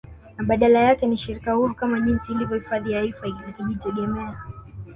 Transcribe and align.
Na 0.37 0.43
badala 0.43 0.79
yake 0.79 1.07
ni 1.07 1.17
shirika 1.17 1.51
huru 1.53 1.75
kama 1.75 1.99
jinsi 1.99 2.31
ilivyo 2.31 2.55
hifadhi 2.57 2.91
ya 2.91 2.99
aifa 3.01 3.27
likijitegemea 3.27 4.37